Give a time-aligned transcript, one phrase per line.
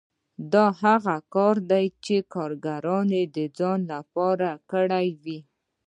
[0.53, 2.83] دا هغه کار دی چې کارګر
[3.35, 5.39] د ځان لپاره کړی وي